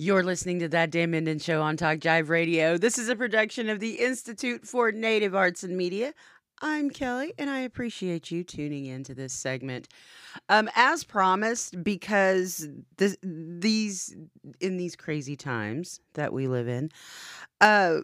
You're 0.00 0.22
listening 0.22 0.60
to 0.60 0.68
That 0.68 0.92
Damn 0.92 1.12
Indian 1.12 1.40
Show 1.40 1.60
on 1.60 1.76
Talk 1.76 1.98
Jive 1.98 2.28
Radio. 2.28 2.78
This 2.78 2.98
is 2.98 3.08
a 3.08 3.16
production 3.16 3.68
of 3.68 3.80
the 3.80 3.94
Institute 3.94 4.64
for 4.64 4.92
Native 4.92 5.34
Arts 5.34 5.64
and 5.64 5.76
Media. 5.76 6.14
I'm 6.62 6.88
Kelly, 6.88 7.34
and 7.36 7.50
I 7.50 7.62
appreciate 7.62 8.30
you 8.30 8.44
tuning 8.44 8.86
into 8.86 9.12
this 9.12 9.32
segment. 9.32 9.88
Um, 10.48 10.70
as 10.76 11.02
promised, 11.02 11.82
because 11.82 12.68
this, 12.96 13.16
these 13.24 14.14
in 14.60 14.76
these 14.76 14.94
crazy 14.94 15.34
times 15.34 15.98
that 16.14 16.32
we 16.32 16.46
live 16.46 16.68
in, 16.68 16.90
uh, 17.60 18.02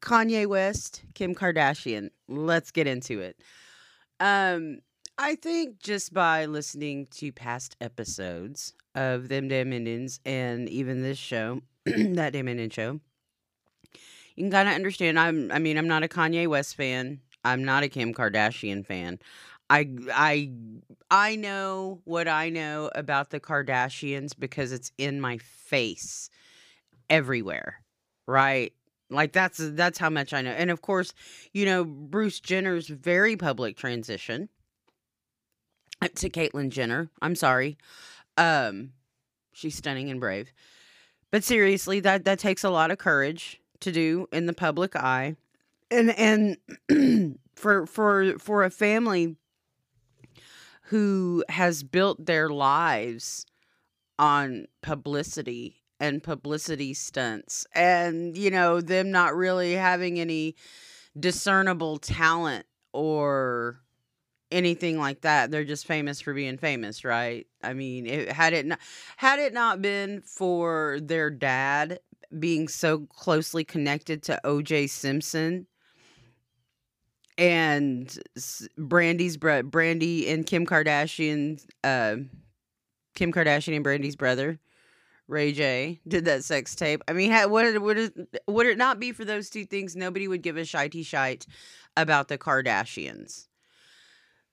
Kanye 0.00 0.48
West, 0.48 1.04
Kim 1.14 1.32
Kardashian. 1.32 2.10
Let's 2.26 2.72
get 2.72 2.88
into 2.88 3.20
it. 3.20 3.40
Um, 4.18 4.80
I 5.18 5.34
think 5.34 5.78
just 5.78 6.12
by 6.12 6.44
listening 6.44 7.06
to 7.12 7.32
past 7.32 7.74
episodes 7.80 8.74
of 8.94 9.28
Them 9.28 9.48
Damn 9.48 9.72
Indians 9.72 10.20
and 10.26 10.68
even 10.68 11.02
this 11.02 11.16
show, 11.16 11.62
that 11.86 12.34
Damn 12.34 12.48
Indian 12.48 12.68
show, 12.68 13.00
you 14.34 14.44
can 14.44 14.50
kind 14.50 14.68
of 14.68 14.74
understand. 14.74 15.18
I'm, 15.18 15.50
I 15.50 15.58
mean, 15.58 15.78
I'm 15.78 15.88
not 15.88 16.02
a 16.02 16.08
Kanye 16.08 16.46
West 16.46 16.76
fan. 16.76 17.20
I'm 17.44 17.64
not 17.64 17.82
a 17.82 17.88
Kim 17.88 18.12
Kardashian 18.12 18.84
fan. 18.84 19.18
I, 19.70 19.88
I, 20.12 20.50
I 21.10 21.36
know 21.36 22.02
what 22.04 22.28
I 22.28 22.50
know 22.50 22.90
about 22.94 23.30
the 23.30 23.40
Kardashians 23.40 24.32
because 24.38 24.70
it's 24.70 24.92
in 24.98 25.18
my 25.22 25.38
face 25.38 26.28
everywhere, 27.08 27.80
right? 28.26 28.74
Like 29.08 29.32
that's 29.32 29.58
that's 29.58 29.98
how 29.98 30.10
much 30.10 30.34
I 30.34 30.42
know. 30.42 30.50
And 30.50 30.70
of 30.70 30.82
course, 30.82 31.14
you 31.52 31.64
know, 31.64 31.84
Bruce 31.84 32.40
Jenner's 32.40 32.88
very 32.88 33.36
public 33.36 33.76
transition 33.76 34.48
to 36.00 36.30
Caitlyn 36.30 36.70
Jenner. 36.70 37.10
I'm 37.20 37.34
sorry. 37.34 37.76
Um 38.36 38.92
she's 39.52 39.76
stunning 39.76 40.10
and 40.10 40.20
brave. 40.20 40.52
But 41.30 41.44
seriously, 41.44 42.00
that 42.00 42.24
that 42.24 42.38
takes 42.38 42.64
a 42.64 42.70
lot 42.70 42.90
of 42.90 42.98
courage 42.98 43.60
to 43.80 43.92
do 43.92 44.26
in 44.32 44.46
the 44.46 44.52
public 44.52 44.94
eye. 44.96 45.36
And 45.90 46.10
and 46.88 47.38
for 47.56 47.86
for 47.86 48.38
for 48.38 48.64
a 48.64 48.70
family 48.70 49.36
who 50.82 51.44
has 51.48 51.82
built 51.82 52.26
their 52.26 52.48
lives 52.48 53.44
on 54.18 54.66
publicity 54.82 55.82
and 55.98 56.22
publicity 56.22 56.94
stunts 56.94 57.66
and 57.74 58.36
you 58.36 58.50
know 58.50 58.80
them 58.80 59.10
not 59.10 59.34
really 59.34 59.72
having 59.72 60.20
any 60.20 60.54
discernible 61.18 61.98
talent 61.98 62.66
or 62.92 63.80
anything 64.50 64.98
like 64.98 65.22
that 65.22 65.50
they're 65.50 65.64
just 65.64 65.86
famous 65.86 66.20
for 66.20 66.32
being 66.32 66.56
famous 66.56 67.04
right 67.04 67.46
i 67.62 67.72
mean 67.72 68.06
it, 68.06 68.30
had 68.30 68.52
it 68.52 68.64
not 68.64 68.78
had 69.16 69.38
it 69.38 69.52
not 69.52 69.82
been 69.82 70.20
for 70.22 70.98
their 71.02 71.30
dad 71.30 71.98
being 72.38 72.68
so 72.68 73.00
closely 73.06 73.64
connected 73.64 74.22
to 74.22 74.40
oj 74.44 74.88
simpson 74.88 75.66
and 77.38 78.18
brandy's 78.78 79.36
brandy 79.36 80.28
and 80.28 80.46
kim 80.46 80.64
kardashian 80.64 81.60
uh 81.82 82.16
kim 83.14 83.32
kardashian 83.32 83.74
and 83.74 83.84
brandy's 83.84 84.16
brother 84.16 84.60
Ray 85.28 85.52
J 85.52 86.00
did 86.06 86.24
that 86.26 86.44
sex 86.44 86.76
tape. 86.76 87.02
I 87.08 87.12
mean, 87.12 87.32
would 87.50 87.78
would 87.82 87.98
it, 87.98 88.42
would 88.46 88.66
it 88.66 88.78
not 88.78 89.00
be 89.00 89.10
for 89.10 89.24
those 89.24 89.50
two 89.50 89.64
things? 89.64 89.96
Nobody 89.96 90.28
would 90.28 90.42
give 90.42 90.56
a 90.56 90.60
shitey 90.60 91.04
shite 91.04 91.46
about 91.96 92.28
the 92.28 92.38
Kardashians. 92.38 93.48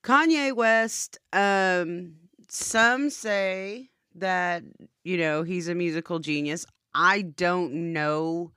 Kanye 0.03 0.53
West. 0.53 1.17
Um, 1.31 2.15
some 2.49 3.09
say 3.09 3.89
that 4.15 4.63
you 5.03 5.17
know 5.17 5.43
he's 5.43 5.67
a 5.67 5.75
musical 5.75 6.19
genius. 6.19 6.65
I 6.93 7.21
don't 7.21 7.93
know 7.93 8.51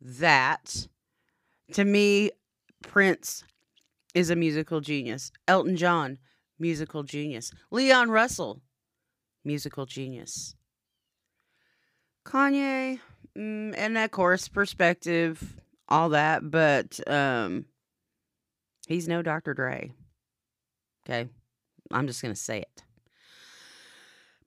that. 0.00 0.86
To 1.74 1.84
me, 1.84 2.30
Prince 2.82 3.44
is 4.14 4.30
a 4.30 4.36
musical 4.36 4.80
genius. 4.80 5.30
Elton 5.46 5.76
John, 5.76 6.18
musical 6.58 7.02
genius. 7.02 7.52
Leon 7.70 8.10
Russell, 8.10 8.60
musical 9.44 9.86
genius. 9.86 10.54
Kanye, 12.24 13.00
mm, 13.36 13.74
and 13.76 13.98
of 13.98 14.10
course, 14.10 14.48
perspective, 14.48 15.60
all 15.88 16.10
that, 16.10 16.50
but 16.50 16.98
um, 17.08 17.66
he's 18.86 19.08
no 19.08 19.22
Dr. 19.22 19.54
Dre. 19.54 19.92
Okay, 21.04 21.28
I'm 21.90 22.06
just 22.06 22.22
gonna 22.22 22.34
say 22.34 22.60
it. 22.60 22.82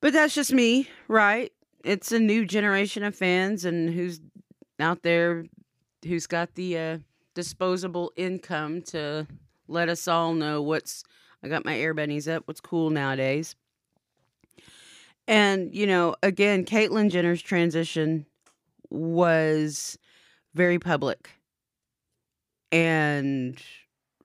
But 0.01 0.13
that's 0.13 0.35
just 0.35 0.51
me, 0.51 0.89
right? 1.07 1.51
It's 1.83 2.11
a 2.11 2.19
new 2.19 2.45
generation 2.45 3.03
of 3.03 3.15
fans, 3.15 3.65
and 3.65 3.89
who's 3.89 4.19
out 4.79 5.03
there 5.03 5.45
who's 6.05 6.27
got 6.27 6.55
the 6.55 6.77
uh, 6.77 6.97
disposable 7.33 8.11
income 8.15 8.81
to 8.81 9.27
let 9.67 9.89
us 9.89 10.07
all 10.07 10.33
know 10.33 10.61
what's. 10.61 11.03
I 11.43 11.47
got 11.49 11.65
my 11.65 11.77
air 11.77 11.93
bunnies 11.93 12.27
up. 12.27 12.43
What's 12.45 12.61
cool 12.61 12.89
nowadays? 12.89 13.55
And, 15.27 15.73
you 15.73 15.87
know, 15.87 16.15
again, 16.21 16.65
Caitlyn 16.65 17.09
Jenner's 17.09 17.41
transition 17.41 18.25
was 18.89 19.97
very 20.53 20.79
public 20.79 21.31
and 22.71 23.61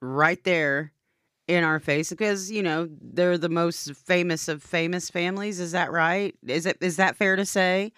right 0.00 0.42
there 0.44 0.92
in 1.48 1.64
our 1.64 1.80
face 1.80 2.10
because 2.10 2.50
you 2.50 2.62
know 2.62 2.88
they're 3.00 3.38
the 3.38 3.48
most 3.48 3.94
famous 3.94 4.48
of 4.48 4.62
famous 4.62 5.10
families 5.10 5.58
is 5.58 5.72
that 5.72 5.90
right? 5.90 6.34
Is 6.46 6.66
it 6.66 6.76
is 6.80 6.96
that 6.96 7.16
fair 7.16 7.36
to 7.36 7.46
say? 7.46 7.92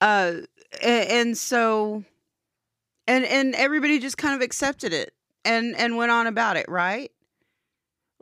Uh 0.00 0.34
and, 0.82 1.10
and 1.10 1.38
so 1.38 2.04
and 3.06 3.24
and 3.24 3.54
everybody 3.54 3.98
just 3.98 4.16
kind 4.16 4.34
of 4.34 4.40
accepted 4.40 4.92
it 4.92 5.12
and 5.44 5.76
and 5.76 5.96
went 5.96 6.12
on 6.12 6.26
about 6.26 6.56
it 6.56 6.66
right? 6.68 7.10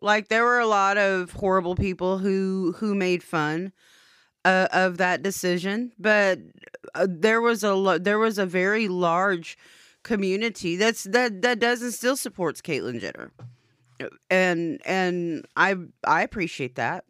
Like 0.00 0.28
there 0.28 0.44
were 0.44 0.58
a 0.58 0.66
lot 0.66 0.96
of 0.98 1.30
horrible 1.32 1.76
people 1.76 2.18
who 2.18 2.74
who 2.78 2.94
made 2.94 3.22
fun 3.22 3.72
uh, 4.44 4.68
of 4.72 4.98
that 4.98 5.22
decision, 5.22 5.92
but 5.98 6.38
uh, 6.94 7.06
there 7.08 7.40
was 7.40 7.62
a 7.62 7.74
lo- 7.74 7.98
there 7.98 8.18
was 8.18 8.38
a 8.38 8.46
very 8.46 8.88
large 8.88 9.56
community 10.02 10.74
that's 10.76 11.04
that 11.04 11.42
that 11.42 11.60
does 11.60 11.82
and 11.82 11.94
still 11.94 12.16
supports 12.16 12.60
Caitlyn 12.60 13.00
Jenner, 13.00 13.30
and 14.30 14.80
and 14.84 15.46
I 15.56 15.76
I 16.04 16.22
appreciate 16.22 16.76
that, 16.76 17.04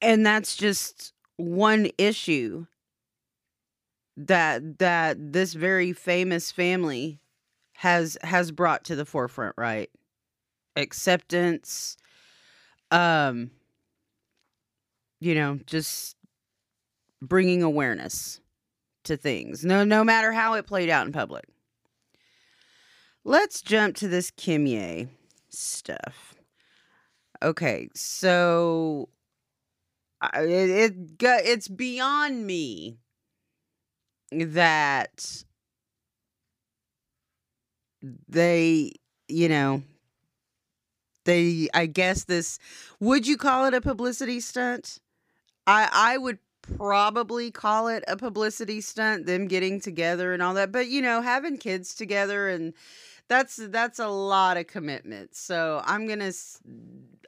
and 0.00 0.24
that's 0.24 0.56
just 0.56 1.12
one 1.36 1.90
issue 1.98 2.66
that 4.16 4.78
that 4.78 5.32
this 5.32 5.52
very 5.52 5.92
famous 5.92 6.50
family 6.50 7.20
has 7.74 8.16
has 8.22 8.50
brought 8.50 8.84
to 8.84 8.96
the 8.96 9.04
forefront 9.04 9.54
right? 9.58 9.90
Acceptance 10.76 11.96
um 12.90 13.50
you 15.20 15.34
know 15.34 15.58
just 15.66 16.16
bringing 17.20 17.62
awareness 17.62 18.40
to 19.04 19.16
things 19.16 19.64
no 19.64 19.84
no 19.84 20.04
matter 20.04 20.32
how 20.32 20.54
it 20.54 20.66
played 20.66 20.88
out 20.90 21.06
in 21.06 21.12
public 21.12 21.44
let's 23.26 23.60
jump 23.60 23.96
to 23.96 24.06
this 24.06 24.30
kimye 24.30 25.08
stuff 25.48 26.36
okay 27.42 27.88
so 27.94 29.08
it, 30.34 30.70
it 30.70 30.94
it's 31.20 31.68
beyond 31.68 32.46
me 32.46 32.98
that 34.30 35.42
they 38.28 38.92
you 39.28 39.48
know 39.48 39.82
they 41.24 41.68
I 41.74 41.86
guess 41.86 42.24
this 42.24 42.60
would 43.00 43.26
you 43.26 43.36
call 43.36 43.66
it 43.66 43.74
a 43.74 43.80
publicity 43.80 44.38
stunt? 44.38 44.98
I 45.66 45.88
I 45.92 46.18
would 46.18 46.38
probably 46.62 47.50
call 47.50 47.88
it 47.88 48.04
a 48.08 48.16
publicity 48.16 48.80
stunt 48.80 49.26
them 49.26 49.46
getting 49.46 49.80
together 49.80 50.32
and 50.32 50.42
all 50.42 50.54
that 50.54 50.72
but 50.72 50.88
you 50.88 51.00
know 51.00 51.20
having 51.20 51.56
kids 51.56 51.94
together 51.94 52.48
and 52.48 52.72
that's 53.28 53.56
that's 53.70 53.98
a 53.98 54.08
lot 54.08 54.56
of 54.56 54.66
commitment 54.66 55.34
so 55.34 55.82
i'm 55.84 56.06
gonna 56.06 56.30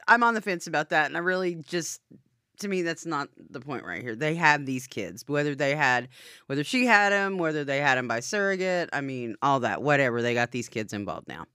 i'm 0.07 0.23
on 0.23 0.33
the 0.33 0.41
fence 0.41 0.67
about 0.67 0.89
that 0.89 1.07
and 1.07 1.17
i 1.17 1.19
really 1.19 1.55
just 1.55 2.01
to 2.59 2.67
me 2.67 2.81
that's 2.81 3.05
not 3.05 3.29
the 3.49 3.61
point 3.61 3.85
right 3.85 4.01
here. 4.01 4.15
They 4.15 4.35
have 4.35 4.65
these 4.65 4.85
kids 4.85 5.23
whether 5.27 5.55
they 5.55 5.75
had 5.75 6.09
whether 6.47 6.63
she 6.63 6.85
had 6.85 7.11
them 7.11 7.37
whether 7.37 7.63
they 7.63 7.79
had 7.79 7.97
them 7.97 8.07
by 8.07 8.19
surrogate 8.19 8.89
i 8.93 9.01
mean 9.01 9.35
all 9.41 9.61
that 9.61 9.81
whatever 9.81 10.21
they 10.21 10.33
got 10.33 10.51
these 10.51 10.69
kids 10.69 10.93
involved 10.93 11.27
now. 11.27 11.45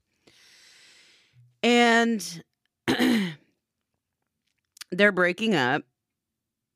And 1.63 2.45
they're 4.91 5.13
breaking 5.13 5.55
up, 5.55 5.83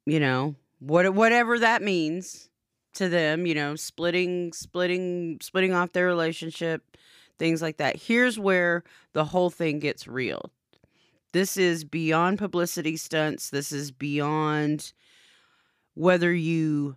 you 0.07 0.21
know, 0.21 0.55
what 0.79 1.13
whatever 1.15 1.59
that 1.59 1.83
means 1.83 2.49
to 2.95 3.09
them, 3.09 3.47
you 3.47 3.55
know, 3.55 3.77
splitting 3.77 4.53
splitting 4.53 5.39
splitting 5.43 5.75
off 5.75 5.93
their 5.93 6.07
relationship, 6.07 6.97
things 7.39 7.63
like 7.63 7.79
that. 7.79 7.97
Here's 7.97 8.39
where 8.39 8.85
the 9.13 9.25
whole 9.25 9.51
thing 9.51 9.79
gets 9.79 10.07
real. 10.07 10.51
This 11.33 11.57
is 11.57 11.85
beyond 11.85 12.39
publicity 12.39 12.97
stunts. 12.97 13.51
This 13.51 13.73
is 13.73 13.91
beyond 13.91 14.93
whether 15.95 16.33
you 16.33 16.97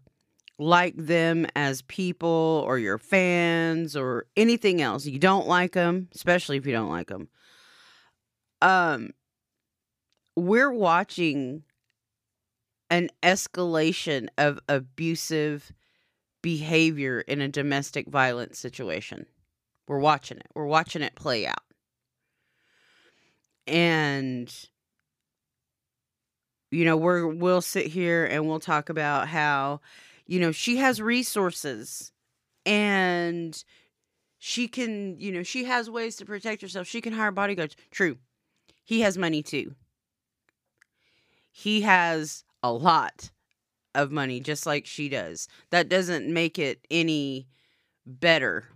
like 0.57 0.95
them 0.95 1.47
as 1.55 1.81
people 1.83 2.63
or 2.65 2.77
your 2.77 2.97
fans 2.97 3.95
or 3.95 4.25
anything 4.37 4.81
else. 4.81 5.05
You 5.05 5.19
don't 5.19 5.47
like 5.47 5.73
them, 5.73 6.07
especially 6.13 6.57
if 6.57 6.65
you 6.65 6.73
don't 6.73 6.89
like 6.89 7.07
them. 7.07 7.29
Um 8.61 9.11
we're 10.35 10.71
watching 10.71 11.63
an 12.89 13.09
escalation 13.23 14.27
of 14.37 14.59
abusive 14.69 15.71
behavior 16.41 17.21
in 17.21 17.41
a 17.41 17.47
domestic 17.47 18.07
violence 18.07 18.59
situation. 18.59 19.25
We're 19.91 19.99
watching 19.99 20.37
it. 20.37 20.47
We're 20.55 20.67
watching 20.67 21.01
it 21.01 21.15
play 21.15 21.45
out. 21.45 21.65
And 23.67 24.49
you 26.71 26.85
know, 26.85 26.95
we're 26.95 27.27
we'll 27.27 27.59
sit 27.59 27.87
here 27.87 28.23
and 28.23 28.47
we'll 28.47 28.61
talk 28.61 28.87
about 28.87 29.27
how 29.27 29.81
you 30.25 30.39
know, 30.39 30.53
she 30.53 30.77
has 30.77 31.01
resources 31.01 32.13
and 32.65 33.61
she 34.39 34.69
can, 34.69 35.19
you 35.19 35.29
know, 35.29 35.43
she 35.43 35.65
has 35.65 35.89
ways 35.89 36.15
to 36.15 36.25
protect 36.25 36.61
herself. 36.61 36.87
She 36.87 37.01
can 37.01 37.11
hire 37.11 37.31
bodyguards. 37.31 37.75
True. 37.91 38.17
He 38.85 39.01
has 39.01 39.17
money 39.17 39.43
too. 39.43 39.75
He 41.51 41.81
has 41.81 42.45
a 42.63 42.71
lot 42.71 43.29
of 43.93 44.09
money 44.09 44.39
just 44.39 44.65
like 44.65 44.85
she 44.85 45.09
does. 45.09 45.49
That 45.69 45.89
doesn't 45.89 46.33
make 46.33 46.57
it 46.57 46.87
any 46.89 47.49
better. 48.05 48.69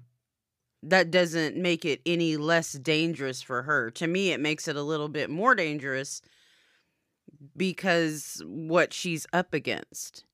That 0.88 1.10
doesn't 1.10 1.58
make 1.58 1.84
it 1.84 2.02
any 2.06 2.38
less 2.38 2.74
dangerous 2.74 3.42
for 3.42 3.64
her. 3.64 3.90
To 3.92 4.06
me, 4.06 4.32
it 4.32 4.40
makes 4.40 4.68
it 4.68 4.76
a 4.76 4.84
little 4.84 5.10
bit 5.10 5.32
more 5.32 5.56
dangerous 5.56 6.22
because 7.58 8.42
what 8.46 8.94
she's 8.94 9.26
up 9.34 9.54
against. 9.54 10.26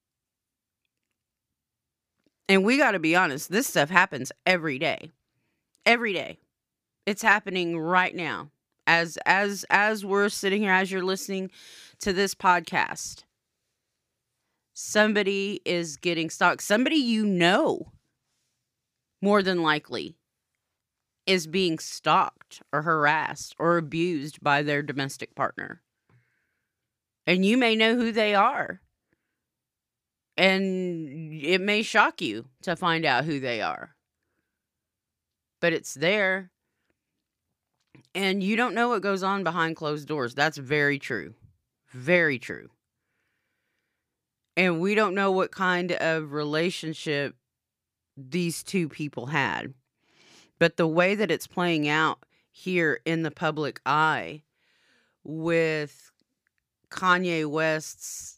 And 2.50 2.66
we 2.66 2.78
got 2.78 2.92
to 2.92 3.00
be 3.00 3.16
honest, 3.16 3.50
this 3.50 3.68
stuff 3.68 3.90
happens 3.90 4.34
every 4.46 4.78
day. 4.78 5.12
Every 5.86 6.12
day. 6.12 6.38
It's 7.06 7.22
happening 7.22 7.80
right 7.80 8.14
now. 8.14 8.50
As 8.86 9.18
as 9.26 9.66
as 9.70 10.04
we're 10.04 10.28
sitting 10.28 10.62
here 10.62 10.74
as 10.74 10.92
you're 10.92 11.02
listening 11.02 11.50
to 12.00 12.12
this 12.12 12.36
podcast. 12.36 13.24
Somebody 14.74 15.62
is 15.64 15.96
getting 15.96 16.30
stalked. 16.30 16.64
Somebody 16.64 16.98
you 16.98 17.26
know 17.26 17.94
more 19.22 19.42
than 19.42 19.62
likely 19.62 20.18
is 21.26 21.48
being 21.48 21.80
stalked 21.80 22.62
or 22.74 22.82
harassed 22.82 23.56
or 23.60 23.78
abused 23.78 24.42
by 24.42 24.64
their 24.64 24.82
domestic 24.82 25.36
partner. 25.36 25.82
And 27.28 27.46
you 27.46 27.58
may 27.58 27.76
know 27.76 27.96
who 27.96 28.12
they 28.12 28.34
are. 28.34 28.82
And 30.38 31.34
it 31.34 31.62
may 31.62 31.84
shock 31.84 32.22
you 32.22 32.46
to 32.64 32.76
find 32.76 33.06
out 33.06 33.26
who 33.26 33.40
they 33.40 33.62
are. 33.62 33.96
But 35.60 35.74
it's 35.74 35.94
there. 35.94 36.50
And 38.16 38.42
you 38.42 38.56
don't 38.56 38.74
know 38.74 38.90
what 38.90 39.04
goes 39.04 39.24
on 39.24 39.44
behind 39.44 39.76
closed 39.76 40.08
doors. 40.08 40.34
That's 40.34 40.58
very 40.58 40.98
true. 40.98 41.36
Very 41.92 42.40
true. 42.40 42.70
And 44.58 44.82
we 44.82 44.96
don't 44.96 45.16
know 45.16 45.32
what 45.32 45.52
kind 45.52 45.92
of 45.92 46.32
relationship 46.32 47.36
these 48.18 48.64
two 48.64 48.90
people 48.90 49.28
had. 49.28 49.74
But 50.62 50.78
the 50.78 50.86
way 50.86 51.16
that 51.16 51.32
it's 51.32 51.48
playing 51.48 51.90
out 51.90 52.20
here 52.52 53.00
in 53.04 53.24
the 53.24 53.32
public 53.32 53.82
eye 53.84 54.44
with 55.24 56.12
Kanye 56.92 57.48
West's 57.48 58.38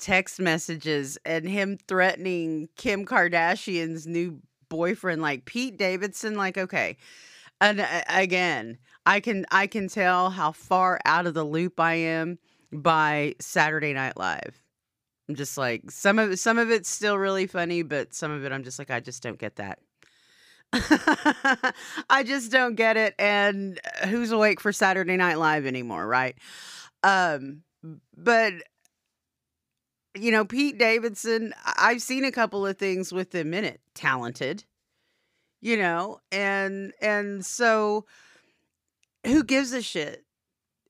text 0.00 0.40
messages 0.40 1.16
and 1.24 1.48
him 1.48 1.78
threatening 1.86 2.68
Kim 2.74 3.06
Kardashian's 3.06 4.08
new 4.08 4.40
boyfriend 4.68 5.22
like 5.22 5.44
Pete 5.44 5.76
Davidson 5.76 6.36
like 6.36 6.58
okay. 6.58 6.96
And 7.60 7.80
uh, 7.80 8.02
again 8.08 8.78
I 9.06 9.20
can 9.20 9.46
I 9.52 9.68
can 9.68 9.86
tell 9.86 10.30
how 10.30 10.50
far 10.50 10.98
out 11.04 11.28
of 11.28 11.34
the 11.34 11.44
loop 11.44 11.78
I 11.78 11.94
am 11.94 12.40
by 12.72 13.36
Saturday 13.38 13.92
Night 13.92 14.16
Live. 14.16 14.60
I'm 15.28 15.36
just 15.36 15.56
like 15.56 15.92
some 15.92 16.18
of 16.18 16.36
some 16.40 16.58
of 16.58 16.72
it's 16.72 16.88
still 16.88 17.18
really 17.18 17.46
funny 17.46 17.82
but 17.82 18.14
some 18.14 18.32
of 18.32 18.44
it 18.44 18.50
I'm 18.50 18.64
just 18.64 18.80
like 18.80 18.90
I 18.90 18.98
just 18.98 19.22
don't 19.22 19.38
get 19.38 19.54
that 19.56 19.78
I 22.10 22.24
just 22.24 22.52
don't 22.52 22.74
get 22.74 22.96
it 22.96 23.14
and 23.18 23.80
who's 24.04 24.32
awake 24.32 24.60
for 24.60 24.72
Saturday 24.72 25.16
Night 25.16 25.38
Live 25.38 25.64
anymore 25.66 26.06
right 26.06 26.36
um 27.02 27.62
but 28.16 28.52
you 30.20 30.32
know, 30.32 30.44
Pete 30.44 30.78
Davidson, 30.78 31.54
I've 31.64 32.02
seen 32.02 32.24
a 32.24 32.32
couple 32.32 32.66
of 32.66 32.78
things 32.78 33.12
with 33.12 33.34
him 33.34 33.54
in 33.54 33.64
it. 33.64 33.80
Talented, 33.94 34.64
you 35.60 35.76
know, 35.76 36.20
and 36.32 36.92
and 37.00 37.44
so 37.44 38.06
who 39.26 39.42
gives 39.44 39.72
a 39.72 39.82
shit 39.82 40.24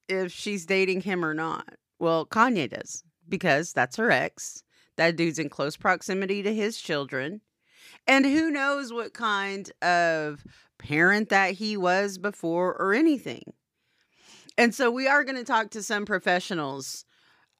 if 0.08 0.32
she's 0.32 0.66
dating 0.66 1.02
him 1.02 1.24
or 1.24 1.34
not? 1.34 1.74
Well, 1.98 2.26
Kanye 2.26 2.70
does 2.70 3.02
because 3.28 3.72
that's 3.72 3.96
her 3.96 4.10
ex. 4.10 4.62
That 4.96 5.16
dude's 5.16 5.38
in 5.38 5.48
close 5.48 5.76
proximity 5.76 6.42
to 6.42 6.52
his 6.52 6.80
children. 6.80 7.40
And 8.08 8.24
who 8.24 8.50
knows 8.50 8.92
what 8.92 9.12
kind 9.12 9.70
of 9.82 10.42
parent 10.78 11.28
that 11.28 11.52
he 11.52 11.76
was 11.76 12.18
before 12.18 12.74
or 12.74 12.94
anything. 12.94 13.52
And 14.56 14.74
so 14.74 14.90
we 14.90 15.06
are 15.06 15.22
going 15.22 15.36
to 15.36 15.44
talk 15.44 15.70
to 15.70 15.82
some 15.82 16.06
professionals 16.06 17.04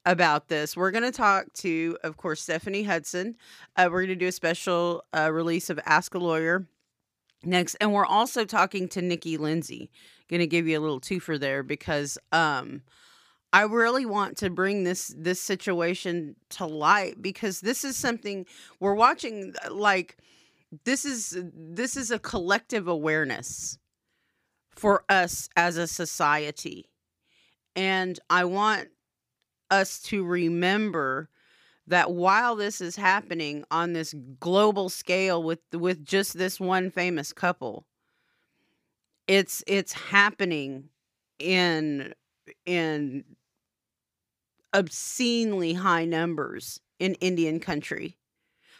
about 0.04 0.48
this. 0.48 0.76
We're 0.76 0.90
going 0.90 1.04
to 1.04 1.12
talk 1.12 1.52
to, 1.54 1.96
of 2.02 2.16
course, 2.16 2.40
Stephanie 2.40 2.82
Hudson. 2.82 3.36
Uh, 3.76 3.88
we're 3.90 4.00
going 4.00 4.08
to 4.08 4.16
do 4.16 4.28
a 4.28 4.32
special 4.32 5.04
uh, 5.14 5.30
release 5.30 5.68
of 5.70 5.78
Ask 5.84 6.14
a 6.14 6.18
Lawyer 6.18 6.66
next, 7.44 7.76
and 7.80 7.92
we're 7.92 8.06
also 8.06 8.44
talking 8.44 8.88
to 8.88 9.02
Nikki 9.02 9.36
Lindsay. 9.36 9.90
Going 10.28 10.40
to 10.40 10.46
give 10.46 10.66
you 10.66 10.78
a 10.78 10.80
little 10.80 11.00
twofer 11.00 11.38
there 11.38 11.62
because 11.62 12.18
um, 12.32 12.82
I 13.52 13.62
really 13.62 14.06
want 14.06 14.36
to 14.38 14.50
bring 14.50 14.84
this 14.84 15.14
this 15.16 15.40
situation 15.40 16.36
to 16.50 16.66
light 16.66 17.22
because 17.22 17.60
this 17.60 17.84
is 17.84 17.96
something 17.96 18.44
we're 18.80 18.94
watching. 18.94 19.54
Uh, 19.64 19.72
like 19.72 20.16
this 20.84 21.04
is 21.04 21.36
uh, 21.36 21.42
this 21.54 21.96
is 21.96 22.10
a 22.10 22.18
collective 22.18 22.88
awareness 22.88 23.78
for 24.70 25.04
us 25.08 25.48
as 25.56 25.76
a 25.76 25.86
society. 25.86 26.90
And 27.74 28.18
I 28.30 28.44
want 28.44 28.88
us 29.70 30.00
to 30.04 30.24
remember 30.24 31.28
that 31.86 32.10
while 32.10 32.56
this 32.56 32.80
is 32.80 32.96
happening 32.96 33.64
on 33.70 33.92
this 33.92 34.14
global 34.40 34.88
scale 34.88 35.42
with 35.42 35.60
with 35.72 36.04
just 36.04 36.36
this 36.36 36.60
one 36.60 36.90
famous 36.90 37.32
couple 37.32 37.86
it's 39.28 39.62
it's 39.66 39.92
happening 39.92 40.88
in 41.38 42.14
in 42.64 43.24
obscenely 44.74 45.74
high 45.74 46.04
numbers 46.04 46.80
in 46.98 47.14
Indian 47.14 47.60
country 47.60 48.16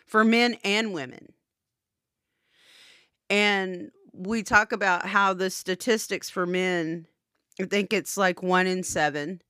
for 0.06 0.24
men 0.24 0.56
and 0.64 0.92
women. 0.92 1.32
And 3.30 3.90
we 4.12 4.42
talk 4.42 4.72
about 4.72 5.06
how 5.06 5.32
the 5.32 5.50
statistics 5.50 6.30
for 6.30 6.46
men, 6.46 7.06
I 7.60 7.64
think 7.64 7.92
it's 7.92 8.16
like 8.16 8.42
one 8.42 8.66
in 8.66 8.82
seven 8.82 9.42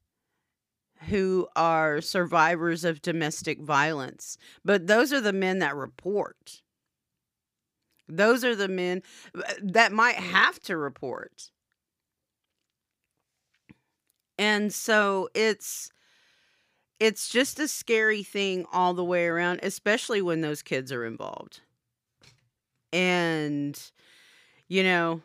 who 1.09 1.49
are 1.55 2.01
survivors 2.01 2.85
of 2.85 3.03
domestic 3.03 3.61
violence. 3.61 4.37
But 4.65 4.87
those 4.87 5.13
are 5.13 5.21
the 5.21 5.33
men 5.33 5.61
that 5.61 5.77
report. 5.77 6.63
Those 8.09 8.45
are 8.45 8.57
the 8.57 8.69
men 8.69 9.03
uh, 9.35 9.43
that 9.63 9.93
might 9.93 10.17
have 10.17 10.59
to 10.61 10.77
report. 10.77 11.51
And 14.39 14.73
so 14.73 15.29
it's 15.35 15.91
it's 17.01 17.29
just 17.29 17.61
a 17.61 17.69
scary 17.69 18.25
thing 18.25 18.67
all 18.73 18.93
the 18.93 19.05
way 19.05 19.27
around, 19.27 19.61
especially 19.63 20.21
when 20.21 20.41
those 20.41 20.63
kids 20.63 20.91
are 20.91 21.05
involved. 21.05 21.61
And 22.93 23.81
you 24.69 24.83
know, 24.83 25.23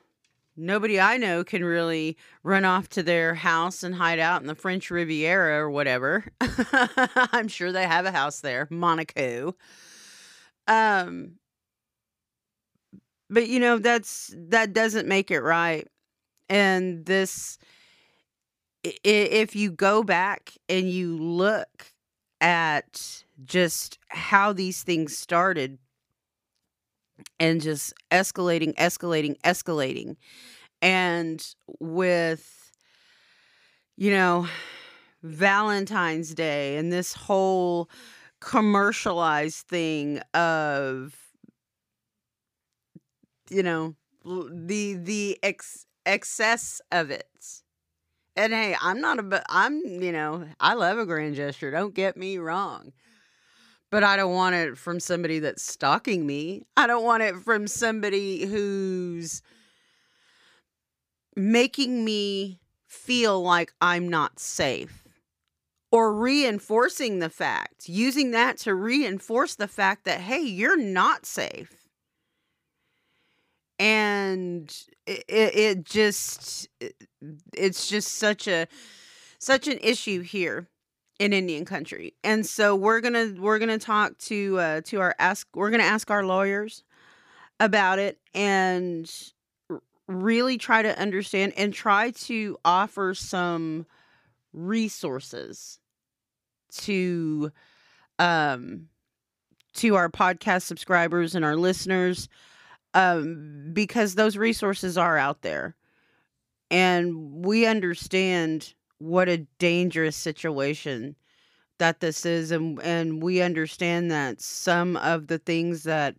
nobody 0.56 1.00
I 1.00 1.18
know 1.18 1.44
can 1.44 1.64
really 1.64 2.18
run 2.44 2.66
off 2.66 2.90
to 2.90 3.04
their 3.04 3.36
house 3.36 3.84
and 3.84 3.96
hide 3.96 4.20
out 4.20 4.42
in 4.42 4.48
the 4.48 4.56
French 4.56 4.90
Riviera 4.90 5.60
or 5.60 5.70
whatever. 5.70 6.26
I'm 6.42 7.48
sure 7.48 7.72
they 7.72 7.88
have 7.88 8.06
a 8.06 8.12
house 8.12 8.42
there, 8.42 8.68
Monaco. 8.70 9.56
Um 10.68 11.34
but 13.30 13.48
you 13.48 13.60
know 13.60 13.80
that's 13.80 14.34
that 14.38 14.74
doesn't 14.74 15.08
make 15.08 15.32
it 15.32 15.42
right. 15.42 15.88
And 16.50 17.06
this 17.06 17.58
if 18.84 19.56
you 19.56 19.72
go 19.72 20.04
back 20.04 20.54
and 20.70 20.90
you 20.90 21.18
look 21.18 21.94
at 22.42 23.24
just 23.46 23.98
how 24.10 24.54
these 24.54 24.84
things 24.84 25.18
started 25.18 25.78
and 27.40 27.62
just 27.62 27.94
escalating, 28.12 28.74
escalating, 28.76 29.38
escalating. 29.42 30.16
And 30.82 31.46
with, 31.80 32.72
you 33.98 34.12
know, 34.12 34.48
Valentine's 35.24 36.34
Day 36.34 36.78
and 36.78 36.92
this 36.92 37.14
whole 37.14 37.90
commercialized 38.42 39.66
thing 39.68 40.20
of 40.34 41.16
you 43.50 43.64
know 43.64 43.96
the 44.26 44.96
the 44.96 45.40
ex- 45.44 45.86
excess 46.06 46.82
of 46.92 47.10
it. 47.12 47.28
And 48.36 48.52
hey, 48.52 48.76
I'm 48.82 49.00
not 49.00 49.20
a 49.20 49.44
I'm 49.50 49.80
you 49.86 50.12
know, 50.12 50.46
I 50.60 50.74
love 50.74 50.98
a 50.98 51.06
grand 51.06 51.36
gesture, 51.36 51.72
don't 51.72 51.94
get 51.94 52.18
me 52.18 52.38
wrong. 52.38 52.94
But 53.94 54.04
I 54.04 54.16
don't 54.16 54.34
want 54.34 54.56
it 54.56 54.76
from 54.76 55.00
somebody 55.00 55.38
that's 55.38 55.62
stalking 55.62 56.26
me. 56.26 56.66
I 56.76 56.88
don't 56.88 57.04
want 57.04 57.22
it 57.22 57.36
from 57.36 57.68
somebody 57.68 58.44
who's 58.44 59.44
making 61.36 62.04
me 62.04 62.60
feel 62.88 63.44
like 63.44 63.72
I'm 63.80 64.10
not 64.10 64.40
safe 64.40 65.04
or 65.92 66.12
reinforcing 66.12 67.20
the 67.20 67.30
fact, 67.30 67.88
using 67.88 68.32
that 68.32 68.58
to 68.62 68.74
reinforce 68.74 69.54
the 69.54 69.68
fact 69.68 70.06
that, 70.06 70.22
hey, 70.22 70.42
you're 70.42 70.76
not 70.76 71.28
safe. 71.28 71.88
And 73.78 74.76
it, 75.06 75.24
it 75.28 75.84
just, 75.84 76.68
it's 77.56 77.88
just 77.88 78.16
such 78.16 78.48
a, 78.48 78.66
such 79.38 79.68
an 79.68 79.78
issue 79.84 80.22
here 80.22 80.68
in 81.20 81.34
Indian 81.34 81.66
country. 81.66 82.14
And 82.24 82.46
so 82.46 82.76
we're 82.76 83.02
going 83.02 83.14
to, 83.14 83.40
we're 83.40 83.60
going 83.60 83.70
to 83.70 83.84
talk 83.84 84.18
to, 84.20 84.60
uh, 84.60 84.82
to 84.86 85.00
our 85.00 85.16
ask, 85.20 85.48
we're 85.54 85.70
going 85.70 85.82
to 85.82 85.88
ask 85.88 86.10
our 86.12 86.26
lawyers 86.26 86.84
about 87.60 88.00
it 88.00 88.20
and 88.34 89.12
really 90.08 90.58
try 90.58 90.82
to 90.82 91.00
understand 91.00 91.54
and 91.56 91.74
try 91.74 92.12
to 92.12 92.58
offer 92.66 93.14
some 93.14 93.86
resources 94.52 95.80
to 96.72 97.52
um 98.20 98.88
to 99.74 99.96
our 99.96 100.10
podcast 100.10 100.64
subscribers 100.64 101.34
and 101.34 101.44
our 101.44 101.56
listeners 101.56 102.30
um 102.94 103.72
because 103.74 104.14
those 104.14 104.38
resources 104.38 104.98
are 104.98 105.18
out 105.18 105.42
there 105.42 105.76
and 106.70 107.46
we 107.46 107.66
understand 107.66 108.74
what 109.00 109.30
a 109.30 109.46
dangerous 109.60 110.16
situation 110.16 111.16
that 111.80 112.00
this 112.00 112.26
is 112.26 112.52
and 112.52 112.82
and 112.82 113.22
we 113.22 113.42
understand 113.42 114.12
that 114.12 114.40
some 114.40 114.96
of 114.98 115.28
the 115.28 115.40
things 115.40 115.84
that 115.84 116.16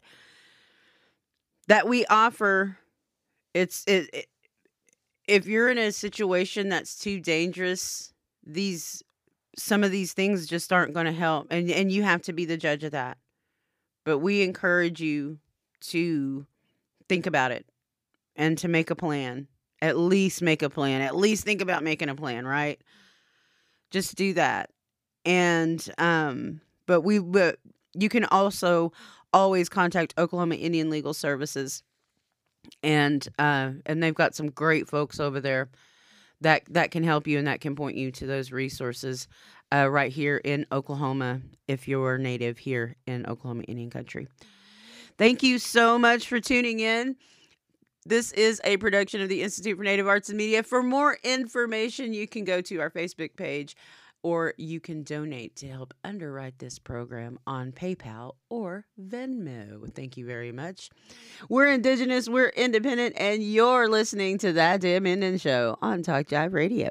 that 1.68 1.88
we 1.88 2.04
offer 2.06 2.76
it's 3.54 3.84
it, 3.86 4.10
it 4.12 4.26
if 5.26 5.46
you're 5.46 5.70
in 5.70 5.78
a 5.78 5.92
situation 5.92 6.68
that's 6.68 6.98
too 6.98 7.20
dangerous, 7.20 8.12
these 8.44 9.02
some 9.56 9.84
of 9.84 9.90
these 9.90 10.12
things 10.12 10.46
just 10.46 10.72
aren't 10.72 10.94
going 10.94 11.06
to 11.06 11.12
help 11.12 11.46
and 11.50 11.70
and 11.70 11.90
you 11.92 12.02
have 12.02 12.22
to 12.22 12.32
be 12.32 12.44
the 12.44 12.56
judge 12.56 12.84
of 12.84 12.92
that. 12.92 13.18
But 14.04 14.18
we 14.18 14.42
encourage 14.42 15.00
you 15.00 15.38
to 15.80 16.46
think 17.08 17.26
about 17.26 17.52
it 17.52 17.66
and 18.36 18.58
to 18.58 18.68
make 18.68 18.90
a 18.90 18.96
plan. 18.96 19.48
At 19.84 19.98
least 19.98 20.40
make 20.40 20.62
a 20.62 20.70
plan. 20.70 21.02
At 21.02 21.14
least 21.14 21.44
think 21.44 21.60
about 21.60 21.82
making 21.82 22.08
a 22.08 22.14
plan, 22.14 22.46
right? 22.46 22.80
Just 23.90 24.16
do 24.16 24.32
that. 24.32 24.70
And 25.24 25.86
um 25.98 26.60
but 26.86 27.02
we 27.02 27.18
but 27.18 27.58
you 27.94 28.08
can 28.08 28.24
also 28.24 28.92
always 29.32 29.68
contact 29.68 30.14
Oklahoma 30.16 30.54
Indian 30.54 30.88
Legal 30.88 31.12
Services 31.12 31.82
and 32.82 33.28
uh, 33.38 33.72
and 33.84 34.02
they've 34.02 34.14
got 34.14 34.34
some 34.34 34.50
great 34.50 34.88
folks 34.88 35.20
over 35.20 35.40
there 35.40 35.68
that 36.40 36.62
that 36.70 36.90
can 36.90 37.02
help 37.02 37.26
you 37.26 37.38
and 37.38 37.46
that 37.46 37.60
can 37.60 37.76
point 37.76 37.96
you 37.96 38.10
to 38.12 38.26
those 38.26 38.52
resources 38.52 39.28
uh, 39.72 39.88
right 39.88 40.12
here 40.12 40.40
in 40.44 40.66
Oklahoma 40.72 41.40
if 41.68 41.88
you're 41.88 42.18
native 42.18 42.58
here 42.58 42.96
in 43.06 43.26
Oklahoma 43.26 43.64
Indian 43.64 43.90
Country. 43.90 44.28
Thank 45.18 45.42
you 45.42 45.58
so 45.58 45.98
much 45.98 46.26
for 46.26 46.40
tuning 46.40 46.80
in. 46.80 47.16
This 48.06 48.32
is 48.32 48.60
a 48.64 48.76
production 48.76 49.22
of 49.22 49.30
the 49.30 49.42
Institute 49.42 49.78
for 49.78 49.82
Native 49.82 50.06
Arts 50.06 50.28
and 50.28 50.36
Media. 50.36 50.62
For 50.62 50.82
more 50.82 51.16
information, 51.24 52.12
you 52.12 52.28
can 52.28 52.44
go 52.44 52.60
to 52.60 52.78
our 52.80 52.90
Facebook 52.90 53.34
page 53.34 53.74
or 54.22 54.52
you 54.58 54.78
can 54.78 55.04
donate 55.04 55.56
to 55.56 55.68
help 55.68 55.94
underwrite 56.04 56.58
this 56.58 56.78
program 56.78 57.38
on 57.46 57.72
PayPal 57.72 58.32
or 58.50 58.84
Venmo. 59.00 59.90
Thank 59.94 60.18
you 60.18 60.26
very 60.26 60.52
much. 60.52 60.90
We're 61.48 61.72
Indigenous, 61.72 62.28
we're 62.28 62.48
independent, 62.48 63.14
and 63.16 63.42
you're 63.42 63.88
listening 63.88 64.36
to 64.38 64.52
That 64.52 64.82
Damn 64.82 65.06
Indian 65.06 65.38
Show 65.38 65.78
on 65.80 66.02
Talk 66.02 66.26
Jive 66.26 66.52
Radio. 66.52 66.90